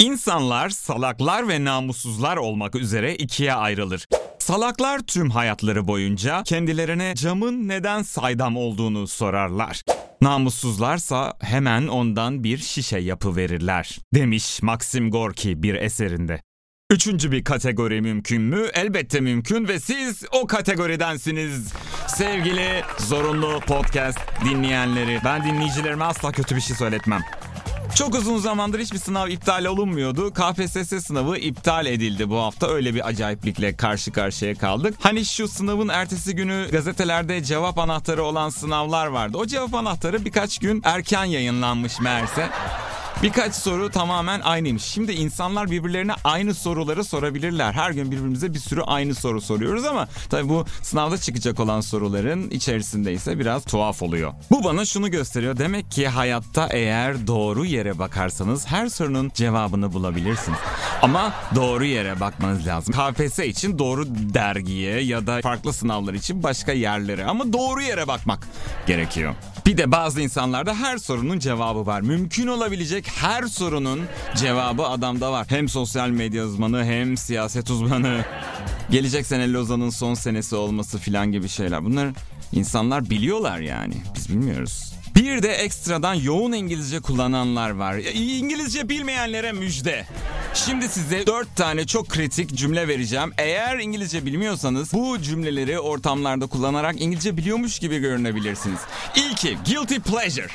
İnsanlar 0.00 0.70
salaklar 0.70 1.48
ve 1.48 1.64
namussuzlar 1.64 2.36
olmak 2.36 2.74
üzere 2.74 3.16
ikiye 3.16 3.54
ayrılır. 3.54 4.06
Salaklar 4.38 4.98
tüm 4.98 5.30
hayatları 5.30 5.86
boyunca 5.86 6.42
kendilerine 6.42 7.14
camın 7.14 7.68
neden 7.68 8.02
saydam 8.02 8.56
olduğunu 8.56 9.06
sorarlar. 9.06 9.82
Namussuzlarsa 10.22 11.32
hemen 11.40 11.86
ondan 11.86 12.44
bir 12.44 12.58
şişe 12.58 12.98
yapı 12.98 13.36
verirler. 13.36 13.98
Demiş 14.14 14.62
Maxim 14.62 15.10
Gorki 15.10 15.62
bir 15.62 15.74
eserinde. 15.74 16.40
Üçüncü 16.90 17.32
bir 17.32 17.44
kategori 17.44 18.00
mümkün 18.00 18.42
mü? 18.42 18.66
Elbette 18.74 19.20
mümkün 19.20 19.68
ve 19.68 19.80
siz 19.80 20.24
o 20.32 20.46
kategoridensiniz. 20.46 21.72
Sevgili 22.08 22.82
zorunlu 22.98 23.60
podcast 23.60 24.18
dinleyenleri. 24.44 25.20
Ben 25.24 25.44
dinleyicilerime 25.44 26.04
asla 26.04 26.32
kötü 26.32 26.56
bir 26.56 26.60
şey 26.60 26.76
söyletmem. 26.76 27.22
Çok 27.94 28.14
uzun 28.14 28.38
zamandır 28.38 28.78
hiçbir 28.80 28.98
sınav 28.98 29.28
iptal 29.28 29.64
olunmuyordu. 29.64 30.32
KPSS 30.34 31.06
sınavı 31.06 31.36
iptal 31.38 31.86
edildi 31.86 32.30
bu 32.30 32.38
hafta. 32.38 32.66
Öyle 32.68 32.94
bir 32.94 33.08
acayiplikle 33.08 33.76
karşı 33.76 34.12
karşıya 34.12 34.54
kaldık. 34.54 34.94
Hani 35.00 35.24
şu 35.24 35.48
sınavın 35.48 35.88
ertesi 35.88 36.34
günü 36.34 36.68
gazetelerde 36.72 37.44
cevap 37.44 37.78
anahtarı 37.78 38.22
olan 38.22 38.48
sınavlar 38.48 39.06
vardı. 39.06 39.38
O 39.38 39.46
cevap 39.46 39.74
anahtarı 39.74 40.24
birkaç 40.24 40.58
gün 40.58 40.82
erken 40.84 41.24
yayınlanmış 41.24 42.00
meğerse. 42.00 42.48
Birkaç 43.22 43.54
soru 43.54 43.90
tamamen 43.90 44.40
aynıymış. 44.40 44.82
Şimdi 44.84 45.12
insanlar 45.12 45.70
birbirlerine 45.70 46.12
aynı 46.24 46.54
soruları 46.54 47.04
sorabilirler. 47.04 47.72
Her 47.72 47.90
gün 47.90 48.10
birbirimize 48.10 48.54
bir 48.54 48.58
sürü 48.58 48.80
aynı 48.82 49.14
soru 49.14 49.40
soruyoruz 49.40 49.84
ama 49.84 50.08
tabii 50.30 50.48
bu 50.48 50.64
sınavda 50.82 51.18
çıkacak 51.18 51.60
olan 51.60 51.80
soruların 51.80 52.50
içerisinde 52.50 53.12
ise 53.12 53.38
biraz 53.38 53.64
tuhaf 53.64 54.02
oluyor. 54.02 54.32
Bu 54.50 54.64
bana 54.64 54.84
şunu 54.84 55.10
gösteriyor. 55.10 55.58
Demek 55.58 55.90
ki 55.90 56.08
hayatta 56.08 56.68
eğer 56.70 57.26
doğru 57.26 57.64
yere 57.64 57.98
bakarsanız 57.98 58.66
her 58.66 58.88
sorunun 58.88 59.30
cevabını 59.34 59.92
bulabilirsiniz. 59.92 60.58
Ama 61.02 61.32
doğru 61.54 61.84
yere 61.84 62.20
bakmanız 62.20 62.66
lazım. 62.66 62.94
KPSS 62.94 63.38
için 63.38 63.78
doğru 63.78 64.04
dergiye 64.08 65.00
ya 65.00 65.26
da 65.26 65.40
farklı 65.42 65.72
sınavlar 65.72 66.14
için 66.14 66.42
başka 66.42 66.72
yerlere 66.72 67.24
ama 67.24 67.52
doğru 67.52 67.82
yere 67.82 68.08
bakmak 68.08 68.48
gerekiyor. 68.86 69.34
Bir 69.66 69.76
de 69.76 69.92
bazı 69.92 70.20
insanlarda 70.20 70.74
her 70.74 70.98
sorunun 70.98 71.38
cevabı 71.38 71.86
var. 71.86 72.00
Mümkün 72.00 72.46
olabilecek 72.46 73.08
her 73.08 73.42
sorunun 73.42 74.00
cevabı 74.36 74.86
adamda 74.86 75.32
var. 75.32 75.46
Hem 75.50 75.68
sosyal 75.68 76.08
medya 76.08 76.44
uzmanı 76.44 76.84
hem 76.84 77.16
siyaset 77.16 77.70
uzmanı. 77.70 78.24
Gelecek 78.90 79.26
sene 79.26 79.52
Lozan'ın 79.52 79.90
son 79.90 80.14
senesi 80.14 80.56
olması 80.56 80.98
filan 80.98 81.32
gibi 81.32 81.48
şeyler. 81.48 81.84
Bunlar 81.84 82.08
insanlar 82.52 83.10
biliyorlar 83.10 83.58
yani. 83.58 83.94
Biz 84.16 84.28
bilmiyoruz. 84.28 84.92
Bir 85.16 85.42
de 85.42 85.48
ekstradan 85.52 86.14
yoğun 86.14 86.52
İngilizce 86.52 87.00
kullananlar 87.00 87.70
var. 87.70 87.96
İngilizce 88.14 88.88
bilmeyenlere 88.88 89.52
müjde. 89.52 90.06
Şimdi 90.54 90.88
size 90.88 91.26
4 91.26 91.56
tane 91.56 91.86
çok 91.86 92.08
kritik 92.08 92.54
cümle 92.54 92.88
vereceğim. 92.88 93.32
Eğer 93.38 93.78
İngilizce 93.78 94.26
bilmiyorsanız 94.26 94.92
bu 94.92 95.22
cümleleri 95.22 95.80
ortamlarda 95.80 96.46
kullanarak 96.46 97.00
İngilizce 97.00 97.36
biliyormuş 97.36 97.78
gibi 97.78 97.98
görünebilirsiniz. 97.98 98.80
İlki 99.16 99.58
guilty 99.66 99.96
pleasure. 99.96 100.48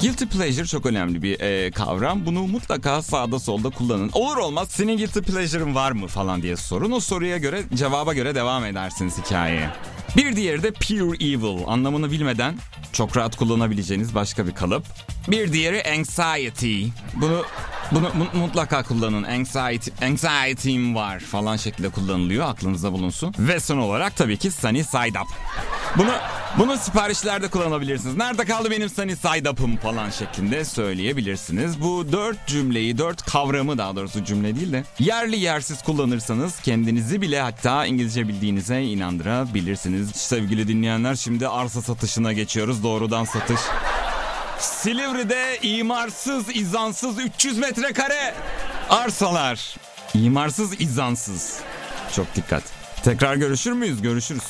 Guilty 0.00 0.24
pleasure 0.24 0.66
çok 0.66 0.86
önemli 0.86 1.22
bir 1.22 1.40
e, 1.40 1.70
kavram. 1.70 2.26
Bunu 2.26 2.40
mutlaka 2.46 3.02
sağda 3.02 3.38
solda 3.38 3.70
kullanın. 3.70 4.10
Olur 4.12 4.36
olmaz 4.36 4.68
senin 4.70 4.96
guilty 4.96 5.18
pleasure'ın 5.20 5.74
var 5.74 5.92
mı 5.92 6.06
falan 6.06 6.42
diye 6.42 6.56
sorun. 6.56 6.92
O 6.92 7.00
soruya 7.00 7.38
göre 7.38 7.62
cevaba 7.74 8.14
göre 8.14 8.34
devam 8.34 8.64
edersiniz 8.64 9.18
hikayeye. 9.18 9.70
Bir 10.16 10.36
diğeri 10.36 10.62
de 10.62 10.70
pure 10.72 11.24
evil. 11.24 11.64
Anlamını 11.66 12.10
bilmeden 12.10 12.54
çok 12.92 13.16
rahat 13.16 13.36
kullanabileceğiniz 13.36 14.14
başka 14.14 14.46
bir 14.46 14.52
kalıp. 14.52 14.84
Bir 15.28 15.52
diğeri 15.52 15.82
anxiety. 15.98 16.84
Bunu 17.14 17.44
bunu 17.94 18.26
mutlaka 18.34 18.82
kullanın. 18.82 19.22
Anxiety, 19.22 19.90
anxiety'm 20.06 20.94
var 20.94 21.20
falan 21.20 21.56
şekilde 21.56 21.88
kullanılıyor. 21.88 22.48
Aklınızda 22.48 22.92
bulunsun. 22.92 23.34
Ve 23.38 23.60
son 23.60 23.78
olarak 23.78 24.16
tabii 24.16 24.36
ki 24.36 24.50
sunny 24.50 24.82
side 24.84 25.20
up. 25.20 25.28
Bunu 25.96 26.10
bunu 26.58 26.76
siparişlerde 26.76 27.48
kullanabilirsiniz. 27.48 28.16
Nerede 28.16 28.44
kaldı 28.44 28.70
benim 28.70 28.88
sunny 28.88 29.16
side 29.16 29.50
up'ım 29.50 29.76
falan 29.76 30.10
şeklinde 30.10 30.64
söyleyebilirsiniz. 30.64 31.80
Bu 31.80 32.12
dört 32.12 32.46
cümleyi, 32.46 32.98
dört 32.98 33.22
kavramı 33.22 33.78
daha 33.78 33.96
doğrusu 33.96 34.24
cümle 34.24 34.56
değil 34.56 34.72
de 34.72 34.84
yerli 34.98 35.36
yersiz 35.36 35.82
kullanırsanız 35.82 36.60
kendinizi 36.60 37.22
bile 37.22 37.40
hatta 37.40 37.86
İngilizce 37.86 38.28
bildiğinize 38.28 38.82
inandırabilirsiniz. 38.82 40.10
Sevgili 40.10 40.68
dinleyenler 40.68 41.14
şimdi 41.14 41.48
arsa 41.48 41.82
satışına 41.82 42.32
geçiyoruz. 42.32 42.82
Doğrudan 42.82 43.24
satış. 43.24 43.60
Silivri'de 44.62 45.58
imarsız, 45.62 46.56
izansız 46.56 47.18
300 47.18 47.58
metrekare 47.58 48.34
arsalar. 48.90 49.76
İmarsız, 50.14 50.80
izansız. 50.80 51.60
Çok 52.16 52.34
dikkat. 52.34 52.62
Tekrar 53.04 53.36
görüşür 53.36 53.72
müyüz? 53.72 54.02
Görüşürüz. 54.02 54.42